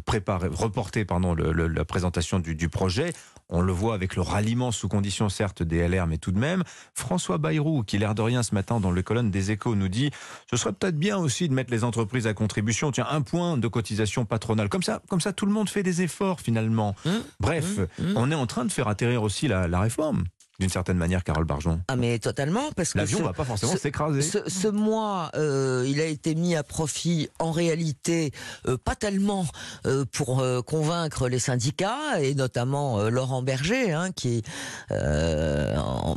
préparer, 0.04 0.48
reporter 0.48 1.04
pardon, 1.04 1.34
le, 1.34 1.52
le, 1.52 1.68
la 1.68 1.84
présentation 1.84 2.40
du, 2.40 2.56
du 2.56 2.68
projet. 2.68 3.12
On 3.48 3.60
le 3.60 3.72
voit 3.72 3.94
avec 3.94 4.16
le 4.16 4.22
ralliement 4.22 4.72
sous 4.72 4.88
condition 4.88 5.19
certes 5.28 5.62
des 5.62 5.86
LR, 5.86 6.06
mais 6.06 6.18
tout 6.18 6.32
de 6.32 6.38
même. 6.38 6.62
François 6.94 7.38
Bayrou, 7.38 7.82
qui 7.82 7.98
l'air 7.98 8.14
de 8.14 8.22
rien 8.22 8.42
ce 8.42 8.54
matin 8.54 8.80
dans 8.80 8.90
le 8.90 9.02
colonne 9.02 9.30
des 9.30 9.50
échos, 9.50 9.74
nous 9.74 9.88
dit 9.88 10.10
ce 10.50 10.56
serait 10.56 10.72
peut-être 10.72 10.98
bien 10.98 11.18
aussi 11.18 11.48
de 11.48 11.54
mettre 11.54 11.70
les 11.70 11.84
entreprises 11.84 12.26
à 12.26 12.34
contribution. 12.34 12.90
Tiens, 12.92 13.06
un 13.10 13.22
point 13.22 13.56
de 13.56 13.68
cotisation 13.68 14.24
patronale. 14.24 14.68
Comme 14.68 14.82
ça, 14.82 15.02
comme 15.08 15.20
ça, 15.20 15.32
tout 15.32 15.46
le 15.46 15.52
monde 15.52 15.68
fait 15.68 15.82
des 15.82 16.02
efforts 16.02 16.40
finalement. 16.40 16.94
Mmh, 17.04 17.10
Bref, 17.40 17.78
mmh, 17.78 18.02
mmh. 18.02 18.12
on 18.16 18.30
est 18.30 18.34
en 18.34 18.46
train 18.46 18.64
de 18.64 18.72
faire 18.72 18.88
atterrir 18.88 19.22
aussi 19.22 19.48
la, 19.48 19.68
la 19.68 19.80
réforme 19.80 20.24
d'une 20.60 20.68
certaine 20.68 20.98
manière, 20.98 21.24
Carole 21.24 21.46
Barjon. 21.46 21.80
Ah 21.88 21.96
mais 21.96 22.18
totalement, 22.18 22.70
parce 22.76 22.92
que 22.92 22.98
l'avion 22.98 23.22
va 23.22 23.32
pas 23.32 23.44
forcément 23.44 23.76
s'écraser. 23.76 24.20
Ce, 24.20 24.38
ce, 24.46 24.68
mois, 24.68 25.30
euh, 25.34 25.86
il 25.88 26.00
a 26.00 26.04
été 26.04 26.34
mis 26.34 26.54
à 26.54 26.62
profit 26.62 27.30
en 27.38 27.50
réalité 27.50 28.30
euh, 28.68 28.76
pas 28.76 28.94
tellement 28.94 29.46
euh, 29.86 30.04
pour 30.12 30.44
convaincre 30.66 31.28
les 31.28 31.38
syndicats 31.38 32.20
et 32.20 32.34
notamment 32.34 33.08
Laurent 33.08 33.42
Berger, 33.42 33.92
hein, 33.92 34.10
qui 34.12 34.42
en, 34.90 36.16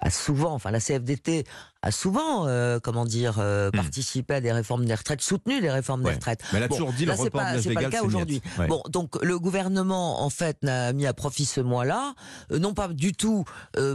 a 0.00 0.10
souvent, 0.10 0.54
enfin 0.54 0.70
la 0.70 0.80
CFDT 0.80 1.44
a 1.82 1.90
souvent, 1.90 2.46
euh, 2.46 2.78
comment 2.78 3.04
dire, 3.04 3.38
euh, 3.38 3.68
mmh. 3.68 3.72
participé 3.72 4.34
à 4.34 4.40
des 4.40 4.52
réformes 4.52 4.84
des 4.84 4.94
retraites, 4.94 5.22
soutenu 5.22 5.60
des 5.60 5.70
réformes 5.70 6.02
ouais. 6.02 6.10
des 6.10 6.14
retraites. 6.16 6.42
Mais 6.52 6.58
elle 6.58 6.64
a 6.64 6.68
bon, 6.68 6.76
toujours 6.76 6.92
dit 6.92 7.06
là, 7.06 7.14
le 7.14 7.22
report 7.22 7.40
pas, 7.40 7.56
de 7.56 7.68
légal, 7.68 7.74
pas 7.74 7.82
le 7.82 7.90
cas 7.90 8.02
aujourd'hui. 8.02 8.42
Ouais. 8.58 8.66
Bon, 8.66 8.82
donc 8.88 9.22
le 9.22 9.38
gouvernement, 9.38 10.22
en 10.22 10.30
fait, 10.30 10.62
n'a 10.62 10.92
mis 10.92 11.06
à 11.06 11.14
profit 11.14 11.44
ce 11.44 11.60
mois-là, 11.60 12.14
euh, 12.52 12.58
non 12.58 12.74
pas 12.74 12.88
du 12.88 13.12
tout 13.12 13.44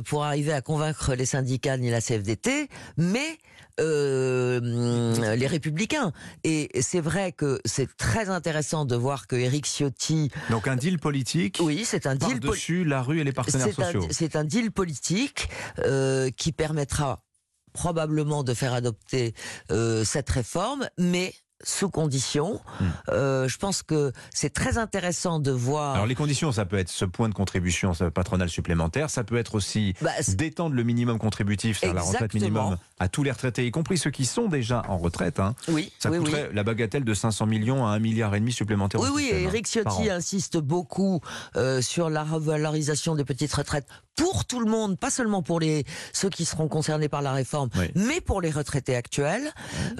pour 0.05 0.23
arriver 0.23 0.53
à 0.53 0.61
convaincre 0.61 1.13
les 1.13 1.25
syndicats 1.25 1.77
ni 1.77 1.89
la 1.89 2.01
CFDT, 2.01 2.69
mais 2.97 3.37
euh, 3.81 5.35
les 5.35 5.47
républicains. 5.47 6.13
Et 6.45 6.69
c'est 6.81 7.01
vrai 7.01 7.33
que 7.33 7.59
c'est 7.65 7.97
très 7.97 8.29
intéressant 8.29 8.85
de 8.85 8.95
voir 8.95 9.27
que 9.27 9.35
Éric 9.35 9.65
Ciotti. 9.65 10.31
Donc 10.49 10.69
un 10.69 10.77
deal 10.77 10.97
politique. 10.97 11.59
Oui, 11.61 11.83
c'est 11.85 12.07
un 12.07 12.15
deal. 12.15 12.39
Par-dessus 12.39 12.85
la 12.85 13.01
rue 13.01 13.19
et 13.19 13.25
les 13.25 13.33
partenaires 13.33 13.73
sociaux. 13.73 14.07
C'est 14.11 14.37
un 14.37 14.45
deal 14.45 14.71
politique 14.71 15.49
euh, 15.79 16.29
qui 16.37 16.53
permettra 16.53 17.24
probablement 17.75 18.43
de 18.43 18.53
faire 18.53 18.73
adopter 18.73 19.35
euh, 19.69 20.05
cette 20.05 20.29
réforme, 20.29 20.87
mais 20.97 21.33
sous 21.63 21.89
conditions. 21.89 22.61
Hmm. 22.79 22.85
Euh, 23.09 23.47
je 23.47 23.57
pense 23.57 23.81
que 23.81 24.11
c'est 24.33 24.53
très 24.53 24.77
intéressant 24.77 25.39
de 25.39 25.51
voir. 25.51 25.95
Alors 25.95 26.05
les 26.05 26.15
conditions, 26.15 26.51
ça 26.51 26.65
peut 26.65 26.77
être 26.77 26.89
ce 26.89 27.05
point 27.05 27.29
de 27.29 27.33
contribution 27.33 27.93
patronale 28.13 28.49
supplémentaire, 28.49 29.09
ça 29.09 29.23
peut 29.23 29.37
être 29.37 29.55
aussi 29.55 29.93
bah, 30.01 30.11
d'étendre 30.27 30.75
le 30.75 30.83
minimum 30.83 31.17
contributif, 31.17 31.79
c'est-à-dire 31.79 31.95
la 31.95 32.01
retraite 32.01 32.33
minimum, 32.33 32.77
à 32.99 33.07
tous 33.07 33.23
les 33.23 33.31
retraités, 33.31 33.65
y 33.65 33.71
compris 33.71 33.97
ceux 33.97 34.11
qui 34.11 34.25
sont 34.25 34.47
déjà 34.47 34.83
en 34.87 34.97
retraite. 34.97 35.39
Hein. 35.39 35.55
Oui. 35.67 35.91
Ça 35.99 36.11
oui, 36.11 36.19
coûterait 36.19 36.47
oui. 36.49 36.55
la 36.55 36.63
bagatelle 36.63 37.03
de 37.03 37.13
500 37.13 37.45
millions 37.45 37.85
à 37.85 37.91
1 37.91 37.99
milliard 37.99 38.35
et 38.35 38.39
demi 38.39 38.51
supplémentaire. 38.51 39.01
Oui, 39.01 39.09
oui. 39.13 39.23
Système, 39.23 39.39
et 39.39 39.43
Eric 39.43 39.67
Ciotti 39.67 40.09
hein, 40.09 40.15
insiste 40.17 40.57
beaucoup 40.57 41.21
euh, 41.55 41.81
sur 41.81 42.09
la 42.09 42.23
revalorisation 42.23 43.15
des 43.15 43.25
petites 43.25 43.53
retraites 43.53 43.87
pour 44.15 44.45
tout 44.45 44.59
le 44.59 44.69
monde, 44.69 44.97
pas 44.97 45.09
seulement 45.09 45.41
pour 45.41 45.59
les 45.59 45.83
ceux 46.13 46.29
qui 46.29 46.45
seront 46.45 46.67
concernés 46.67 47.09
par 47.09 47.21
la 47.21 47.33
réforme, 47.33 47.69
oui. 47.77 47.91
mais 47.95 48.21
pour 48.21 48.41
les 48.41 48.51
retraités 48.51 48.95
actuels. 48.95 49.51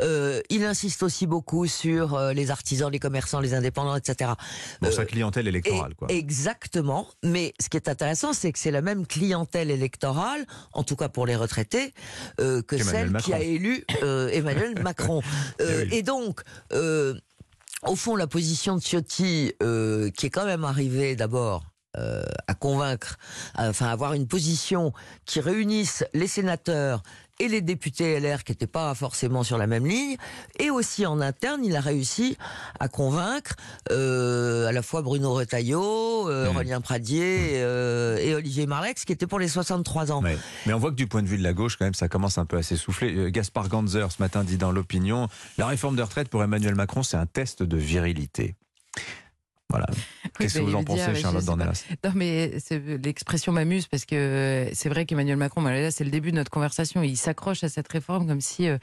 Euh, 0.01 0.41
il 0.49 0.63
insiste 0.63 1.03
aussi 1.03 1.27
beaucoup 1.27 1.67
sur 1.67 2.15
euh, 2.15 2.33
les 2.33 2.51
artisans, 2.51 2.91
les 2.91 2.99
commerçants, 2.99 3.39
les 3.39 3.53
indépendants, 3.53 3.95
etc. 3.95 4.31
Pour 4.81 4.93
sa 4.93 5.05
clientèle 5.05 5.47
électorale, 5.47 5.91
et, 5.91 5.95
quoi. 5.95 6.07
Exactement. 6.09 7.07
Mais 7.23 7.53
ce 7.59 7.69
qui 7.69 7.77
est 7.77 7.89
intéressant, 7.89 8.33
c'est 8.33 8.51
que 8.51 8.59
c'est 8.59 8.71
la 8.71 8.81
même 8.81 9.05
clientèle 9.05 9.69
électorale, 9.71 10.45
en 10.73 10.83
tout 10.83 10.95
cas 10.95 11.09
pour 11.09 11.25
les 11.25 11.35
retraités, 11.35 11.93
euh, 12.39 12.61
que 12.61 12.75
Emmanuel 12.75 12.93
celle 12.95 13.09
Macron. 13.11 13.25
qui 13.25 13.33
a 13.33 13.41
élu 13.41 13.85
euh, 14.03 14.29
Emmanuel 14.29 14.75
Macron. 14.83 15.21
Euh, 15.61 15.83
Eh 15.83 15.83
oui. 15.91 15.97
Et 15.97 16.03
donc. 16.03 16.41
au 17.83 17.95
fond, 17.95 18.15
la 18.15 18.27
position 18.27 18.75
de 18.75 18.81
Ciotti, 18.81 19.51
qui 19.59 20.25
est 20.25 20.29
quand 20.29 20.45
même 20.45 20.63
arrivée 20.63 21.15
d'abord 21.15 21.63
euh, 21.97 22.23
à 22.47 22.53
convaincre, 22.53 23.17
à, 23.55 23.69
enfin 23.69 23.87
avoir 23.87 24.13
une 24.13 24.27
position 24.27 24.93
qui 25.25 25.39
réunisse 25.39 26.05
les 26.13 26.27
sénateurs 26.27 27.03
et 27.37 27.49
les 27.49 27.59
députés 27.59 28.17
LR 28.21 28.45
qui 28.45 28.53
n'étaient 28.53 28.65
pas 28.65 28.95
forcément 28.95 29.43
sur 29.43 29.57
la 29.57 29.67
même 29.67 29.85
ligne, 29.85 30.15
et 30.57 30.69
aussi 30.69 31.05
en 31.05 31.19
interne, 31.19 31.65
il 31.65 31.75
a 31.75 31.81
réussi 31.81 32.37
à 32.79 32.87
convaincre 32.87 33.57
euh, 33.91 34.67
à 34.67 34.71
la 34.71 34.81
fois 34.81 35.01
Bruno 35.01 35.33
Retailleau, 35.33 36.29
euh, 36.29 36.45
Mmh. 36.45 36.55
Aurélien 36.55 36.81
Pradier 36.81 37.51
euh, 37.55 38.17
et 38.17 38.35
Olivier 38.35 38.65
Marlex, 38.65 39.05
qui 39.05 39.13
étaient 39.13 39.27
pour 39.27 39.39
les 39.39 39.47
63 39.47 40.11
ans. 40.11 40.21
Ouais. 40.23 40.37
Mais 40.65 40.73
on 40.73 40.79
voit 40.79 40.91
que 40.91 40.95
du 40.95 41.07
point 41.07 41.21
de 41.21 41.27
vue 41.27 41.37
de 41.37 41.43
la 41.43 41.53
gauche, 41.53 41.77
quand 41.77 41.85
même, 41.85 41.93
ça 41.93 42.07
commence 42.07 42.37
un 42.37 42.45
peu 42.45 42.57
à 42.57 42.63
s'essouffler. 42.63 43.15
Euh, 43.15 43.29
Gaspard 43.29 43.69
Ganzer, 43.69 44.11
ce 44.11 44.21
matin, 44.21 44.43
dit 44.43 44.57
dans 44.57 44.71
l'opinion 44.71 45.27
La 45.57 45.67
réforme 45.67 45.95
de 45.95 46.01
retraite 46.01 46.29
pour 46.29 46.43
Emmanuel 46.43 46.75
Macron, 46.75 47.03
c'est 47.03 47.17
un 47.17 47.25
test 47.25 47.63
de 47.63 47.77
virilité. 47.77 48.55
Voilà. 49.69 49.87
Qu'est-ce 50.37 50.59
que 50.59 50.63
vous 50.63 50.75
en 50.75 50.83
dire, 50.83 51.05
pensez, 51.05 51.21
Charlotte. 51.21 51.45
Dornelas? 51.45 51.83
Non, 52.03 52.11
mais 52.15 52.59
c'est- 52.59 52.81
l'expression 53.03 53.51
m'amuse 53.51 53.87
parce 53.87 54.05
que 54.05 54.67
c'est 54.73 54.89
vrai 54.89 55.05
qu'Emmanuel 55.05 55.37
Macron, 55.37 55.61
bah, 55.61 55.71
là, 55.71 55.91
c'est 55.91 56.03
le 56.03 56.11
début 56.11 56.31
de 56.31 56.35
notre 56.35 56.51
conversation. 56.51 57.03
Il 57.03 57.17
s'accroche 57.17 57.63
à 57.63 57.69
cette 57.69 57.87
réforme 57.91 58.27
comme 58.27 58.41
si 58.41 58.67
euh, 58.67 58.77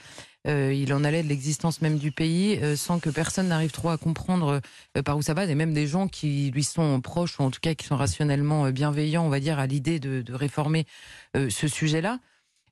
euh, 0.48 0.72
il 0.74 0.92
en 0.94 1.04
allait 1.04 1.22
de 1.22 1.28
l'existence 1.28 1.82
même 1.82 1.98
du 1.98 2.10
pays, 2.10 2.58
euh, 2.62 2.74
sans 2.76 2.98
que 2.98 3.10
personne 3.10 3.48
n'arrive 3.48 3.70
trop 3.70 3.90
à 3.90 3.98
comprendre 3.98 4.60
euh, 4.96 5.02
par 5.02 5.16
où 5.16 5.22
ça 5.22 5.34
va. 5.34 5.44
Et 5.44 5.54
même 5.54 5.74
des 5.74 5.86
gens 5.86 6.08
qui 6.08 6.50
lui 6.52 6.64
sont 6.64 7.00
proches, 7.00 7.38
ou 7.38 7.42
en 7.42 7.50
tout 7.50 7.60
cas 7.60 7.74
qui 7.74 7.86
sont 7.86 7.96
rationnellement 7.96 8.66
euh, 8.66 8.70
bienveillants, 8.72 9.24
on 9.24 9.28
va 9.30 9.40
dire, 9.40 9.58
à 9.58 9.66
l'idée 9.66 10.00
de, 10.00 10.22
de 10.22 10.34
réformer 10.34 10.86
euh, 11.36 11.48
ce 11.50 11.68
sujet-là. 11.68 12.18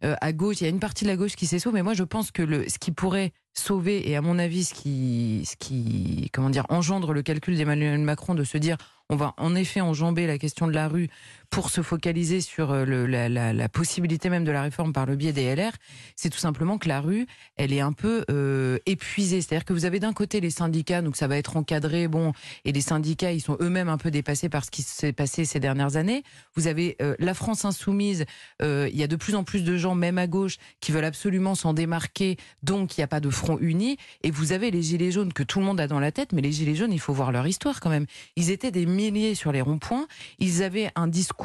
Euh, 0.02 0.16
à 0.20 0.32
gauche, 0.32 0.60
il 0.60 0.64
y 0.64 0.66
a 0.66 0.70
une 0.70 0.80
partie 0.80 1.04
de 1.04 1.10
la 1.10 1.16
gauche 1.16 1.36
qui 1.36 1.46
s'essouffle, 1.46 1.74
mais 1.74 1.82
moi 1.82 1.94
je 1.94 2.04
pense 2.04 2.30
que 2.30 2.68
ce 2.68 2.78
qui 2.78 2.90
pourrait 2.90 3.32
sauver, 3.52 4.08
et 4.08 4.16
à 4.16 4.22
mon 4.22 4.38
avis, 4.38 4.64
ce 4.64 4.74
qui, 4.74 5.42
ce 5.44 5.56
qui 5.56 6.30
comment 6.32 6.50
dire, 6.50 6.64
engendre 6.70 7.12
le 7.12 7.22
calcul 7.22 7.56
d'Emmanuel 7.56 7.98
Macron 7.98 8.34
de 8.34 8.44
se 8.44 8.56
dire 8.56 8.76
on 9.10 9.16
va 9.16 9.34
en 9.36 9.54
effet 9.54 9.80
enjamber 9.80 10.26
la 10.26 10.38
question 10.38 10.66
de 10.66 10.72
la 10.72 10.88
rue 10.88 11.08
pour 11.50 11.70
se 11.70 11.82
focaliser 11.82 12.40
sur 12.40 12.70
euh, 12.70 12.84
la, 12.84 13.68
possibilité 13.68 14.30
même 14.30 14.44
de 14.44 14.52
la 14.52 14.62
réforme 14.62 14.92
par 14.92 15.04
le 15.04 15.16
biais 15.16 15.32
des 15.32 15.54
LR, 15.54 15.72
c'est 16.14 16.30
tout 16.30 16.38
simplement 16.38 16.78
que 16.78 16.88
la 16.88 17.00
rue, 17.00 17.26
elle 17.56 17.72
est 17.72 17.80
un 17.80 17.92
peu 17.92 18.24
euh, 18.30 18.78
épuisée. 18.86 19.40
C'est-à-dire 19.40 19.64
que 19.64 19.72
vous 19.72 19.84
avez 19.84 19.98
d'un 19.98 20.12
côté 20.12 20.40
les 20.40 20.50
syndicats, 20.50 21.02
donc 21.02 21.16
ça 21.16 21.26
va 21.26 21.36
être 21.36 21.56
encadré, 21.56 22.06
bon, 22.08 22.32
et 22.64 22.72
les 22.72 22.80
syndicats, 22.80 23.32
ils 23.32 23.40
sont 23.40 23.56
eux-mêmes 23.60 23.88
un 23.88 23.98
peu 23.98 24.10
dépassés 24.10 24.48
par 24.48 24.64
ce 24.64 24.70
qui 24.70 24.82
s'est 24.82 25.12
passé 25.12 25.44
ces 25.44 25.58
dernières 25.58 25.96
années. 25.96 26.22
Vous 26.54 26.68
avez 26.68 26.96
euh, 27.02 27.16
la 27.18 27.34
France 27.34 27.64
insoumise, 27.64 28.24
il 28.60 28.96
y 28.96 29.02
a 29.02 29.06
de 29.06 29.16
plus 29.16 29.34
en 29.34 29.44
plus 29.44 29.64
de 29.64 29.76
gens, 29.76 29.94
même 29.94 30.18
à 30.18 30.26
gauche, 30.26 30.56
qui 30.80 30.92
veulent 30.92 31.04
absolument 31.04 31.54
s'en 31.54 31.74
démarquer, 31.74 32.36
donc 32.62 32.96
il 32.96 33.00
n'y 33.00 33.04
a 33.04 33.08
pas 33.08 33.20
de 33.20 33.30
front 33.30 33.58
uni. 33.60 33.96
Et 34.22 34.30
vous 34.30 34.52
avez 34.52 34.70
les 34.70 34.82
gilets 34.82 35.10
jaunes 35.10 35.32
que 35.32 35.42
tout 35.42 35.58
le 35.58 35.64
monde 35.64 35.80
a 35.80 35.88
dans 35.88 36.00
la 36.00 36.12
tête, 36.12 36.32
mais 36.32 36.42
les 36.42 36.52
gilets 36.52 36.76
jaunes, 36.76 36.92
il 36.92 37.00
faut 37.00 37.12
voir 37.12 37.32
leur 37.32 37.46
histoire 37.46 37.80
quand 37.80 37.90
même. 37.90 38.06
Ils 38.36 38.50
étaient 38.50 38.70
des 38.70 38.86
milliers 38.86 39.34
sur 39.34 39.52
les 39.52 39.60
ronds-points. 39.60 40.06
Ils 40.38 40.62
avaient 40.62 40.90
un 40.94 41.08
discours 41.08 41.39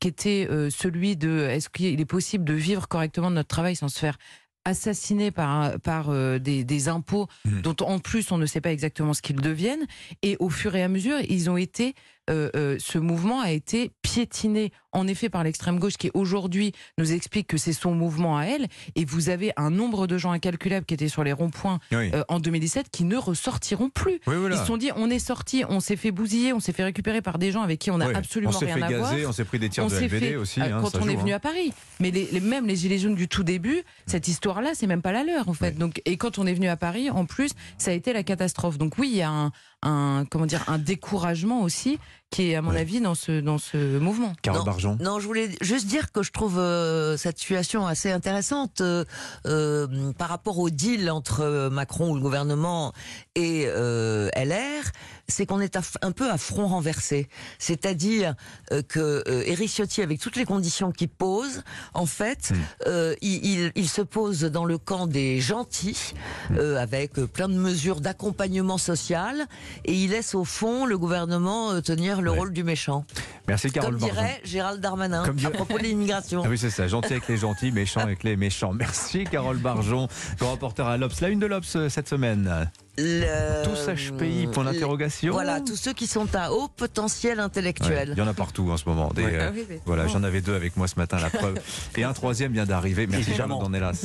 qui 0.00 0.08
était 0.08 0.46
euh, 0.50 0.70
celui 0.70 1.16
de 1.16 1.46
est-ce 1.50 1.68
qu'il 1.68 2.00
est 2.00 2.04
possible 2.04 2.44
de 2.44 2.54
vivre 2.54 2.88
correctement 2.88 3.30
de 3.30 3.36
notre 3.36 3.48
travail 3.48 3.76
sans 3.76 3.88
se 3.88 3.98
faire 3.98 4.18
assassiner 4.64 5.30
par, 5.30 5.78
par 5.80 6.10
euh, 6.10 6.38
des, 6.38 6.64
des 6.64 6.88
impôts 6.88 7.28
Mhm. 7.44 7.62
dont 7.62 7.76
en 7.86 7.98
plus 8.00 8.32
on 8.32 8.38
ne 8.38 8.46
sait 8.46 8.60
pas 8.60 8.72
exactement 8.72 9.14
ce 9.14 9.22
qu'ils 9.22 9.40
deviennent. 9.40 9.86
Et 10.22 10.36
au 10.40 10.50
fur 10.50 10.74
et 10.74 10.82
à 10.82 10.88
mesure, 10.88 11.18
ils 11.28 11.48
ont 11.48 11.56
été, 11.56 11.94
euh, 12.30 12.50
euh, 12.56 12.76
ce 12.78 12.98
mouvement 12.98 13.40
a 13.40 13.50
été 13.50 13.90
piétiné 14.02 14.72
en 14.92 15.06
effet 15.06 15.28
par 15.28 15.44
l'extrême 15.44 15.78
gauche 15.78 15.96
qui 15.98 16.10
aujourd'hui 16.14 16.72
nous 16.96 17.12
explique 17.12 17.46
que 17.48 17.58
c'est 17.58 17.72
son 17.74 17.92
mouvement 17.94 18.38
à 18.38 18.44
elle. 18.44 18.66
Et 18.94 19.04
vous 19.04 19.28
avez 19.28 19.52
un 19.56 19.70
nombre 19.70 20.06
de 20.06 20.16
gens 20.16 20.30
incalculable 20.32 20.86
qui 20.86 20.94
étaient 20.94 21.08
sur 21.08 21.22
les 21.22 21.32
ronds-points 21.32 21.78
Oui. 21.92 22.10
euh, 22.14 22.22
en 22.28 22.40
2017 22.40 22.86
qui 22.90 23.04
ne 23.04 23.16
ressortiront 23.16 23.90
plus. 23.90 24.20
Oui, 24.26 24.36
voilà. 24.36 24.56
Ils 24.56 24.58
se 24.58 24.64
sont 24.64 24.76
dit, 24.78 24.90
on 24.96 25.10
est 25.10 25.18
sorti, 25.18 25.64
on 25.68 25.80
s'est 25.80 25.96
fait 25.96 26.12
bousiller, 26.12 26.52
on 26.54 26.60
s'est 26.60 26.72
fait 26.72 26.84
récupérer 26.84 27.20
par 27.20 27.38
des 27.38 27.52
gens 27.52 27.62
avec 27.62 27.78
qui 27.78 27.90
on 27.90 27.98
n'a 27.98 28.08
Oui. 28.08 28.14
absolument 28.14 28.52
on 28.54 28.58
rien 28.58 28.74
fait 28.76 28.82
à 28.82 28.88
voir. 28.98 29.10
gazer, 29.12 29.26
on 29.26 29.32
s'est 29.32 29.44
pris 29.44 29.58
des 29.58 29.68
tirs 29.68 29.84
On 29.84 29.88
de 29.88 29.94
LVD 29.94 30.18
fait, 30.30 30.36
aussi. 30.36 30.60
hein, 30.62 30.78
quand 30.80 30.94
on 30.96 31.08
est 31.08 31.16
venu 31.16 31.32
hein. 31.32 31.36
à 31.36 31.40
Paris. 31.40 31.72
Mais 32.00 32.10
les, 32.10 32.28
les- 32.32 32.40
même 32.40 32.66
les 32.66 32.76
gilets 32.76 32.98
jaunes 32.98 33.14
du 33.14 33.28
tout 33.28 33.42
début, 33.44 33.82
cette 34.06 34.28
histoire-là, 34.28 34.70
c'est 34.74 34.86
même 34.86 35.02
pas 35.02 35.12
la 35.12 35.24
leur 35.24 35.48
en 35.48 35.54
fait. 35.54 35.72
Donc, 35.76 36.00
et 36.06 36.16
quand 36.16 36.38
on 36.38 36.46
est 36.46 36.54
venu 36.54 36.68
à 36.68 36.76
Paris, 36.76 37.10
en 37.10 37.26
plus, 37.26 37.50
ça 37.76 37.90
a 37.90 37.94
été 37.94 38.12
la 38.14 38.22
catastrophe. 38.22 38.78
Donc 38.78 38.96
oui, 38.98 39.08
il 39.12 39.16
y 39.18 39.22
a 39.22 39.30
un, 39.30 39.52
un- 39.82 40.24
comment 40.30 40.46
dire, 40.46 40.64
un 40.68 40.78
découragement 40.78 41.62
aussi 41.62 41.98
qui 42.30 42.50
est 42.50 42.56
à 42.56 42.62
mon 42.62 42.72
Ouais. 42.72 42.80
avis 42.80 43.00
dans 43.00 43.14
ce 43.14 43.40
dans 43.40 43.58
ce 43.58 43.98
mouvement. 43.98 44.32
Carole 44.42 44.60
Non. 44.60 44.64
Barjon. 44.66 44.98
Non, 45.00 45.20
je 45.20 45.26
voulais 45.26 45.48
juste 45.60 45.86
dire 45.86 46.10
que 46.12 46.22
je 46.22 46.32
trouve 46.32 46.58
euh, 46.58 47.16
cette 47.16 47.38
situation 47.38 47.86
assez 47.86 48.10
intéressante 48.10 48.80
euh, 48.80 49.04
euh, 49.46 50.12
par 50.18 50.28
rapport 50.28 50.58
au 50.58 50.68
deal 50.68 51.10
entre 51.10 51.68
Macron 51.70 52.10
ou 52.10 52.14
le 52.16 52.20
gouvernement 52.20 52.92
et 53.36 53.64
euh, 53.68 54.28
LR, 54.34 54.82
c'est 55.28 55.46
qu'on 55.46 55.60
est 55.60 55.78
un 56.02 56.12
peu 56.12 56.30
à 56.30 56.36
front 56.38 56.66
renversé. 56.66 57.28
C'est-à-dire 57.58 58.34
euh, 58.72 58.82
que 58.82 59.22
euh, 59.28 59.42
Éric 59.46 59.70
Ciotti, 59.70 60.02
avec 60.02 60.20
toutes 60.20 60.36
les 60.36 60.44
conditions 60.44 60.90
qu'il 60.92 61.08
pose, 61.08 61.62
en 61.94 62.06
fait, 62.06 62.50
Mm. 62.50 62.54
euh, 62.88 63.14
il, 63.22 63.44
il- 63.44 63.72
il 63.76 63.88
se 63.88 64.02
pose 64.02 64.40
dans 64.42 64.64
le 64.64 64.78
camp 64.78 65.06
des 65.06 65.40
gentils, 65.40 66.14
euh, 66.52 66.76
avec 66.76 67.12
plein 67.14 67.48
de 67.48 67.54
mesures 67.54 68.00
d'accompagnement 68.00 68.78
social, 68.78 69.46
et 69.84 69.94
il 69.94 70.10
laisse 70.10 70.34
au 70.34 70.44
fond 70.44 70.86
le 70.86 70.98
gouvernement 70.98 71.72
euh, 71.72 71.80
le 72.22 72.30
Ouais. 72.30 72.38
rôle 72.38 72.52
du 72.52 72.64
méchant. 72.64 73.04
Merci 73.48 73.70
Carole 73.70 73.96
Comme 73.98 74.08
dirait 74.08 74.40
Gérald 74.44 74.80
Darmanin 74.80 75.22
Comme 75.24 75.36
à 75.36 75.38
dirait- 75.38 75.52
propos 75.52 75.78
de 75.78 75.82
l'immigration. 75.84 76.42
Ah 76.44 76.48
oui, 76.48 76.58
c'est 76.58 76.70
ça. 76.70 76.88
Gentil 76.88 77.12
avec 77.12 77.28
les 77.28 77.36
gentils, 77.36 77.70
méchant 77.72 78.00
avec 78.00 78.22
les 78.24 78.36
méchants. 78.36 78.72
Merci, 78.72 79.24
Carole 79.24 79.58
Barjon, 79.58 80.08
grand 80.38 80.52
reporter 80.52 80.86
à 80.86 80.96
l'Obs. 80.96 81.20
La 81.20 81.28
une 81.28 81.38
de 81.40 81.46
l'Obs 81.46 81.76
euh, 81.76 81.88
cette 81.88 82.08
semaine. 82.08 82.68
Le- 82.98 83.62
Tous 83.64 83.88
HPI, 83.90 84.46
point 84.46 84.64
d'interrogation. 84.64 85.32
Voilà, 85.32 85.60
tous 85.60 85.76
ceux 85.76 85.92
qui 85.92 86.06
sont 86.06 86.34
à 86.34 86.50
haut 86.52 86.68
potentiel 86.68 87.38
Ouais, 87.38 87.44
intellectuel. 87.44 88.10
Il 88.12 88.18
y 88.18 88.22
en 88.22 88.26
a 88.26 88.32
partout 88.32 88.70
en 88.70 88.76
ce 88.78 88.88
moment. 88.88 89.10
Des, 89.14 89.22
Ouais. 89.24 89.34
euh, 89.34 89.48
Ah 89.48 89.52
oui, 89.54 89.66
voilà, 89.84 90.06
j'en 90.06 90.22
avais 90.22 90.40
deux 90.40 90.54
avec 90.54 90.76
moi 90.78 90.88
ce 90.88 90.96
matin, 90.96 91.18
la 91.20 91.28
preuve. 91.28 91.60
Et 91.98 92.04
un 92.04 92.14
troisième 92.14 92.52
vient 92.52 92.64
d'arriver. 92.64 93.06
Merci, 93.06 93.30
Évidemment. 93.30 93.60
Charlotte 93.60 93.70
Dornelas. 93.72 93.92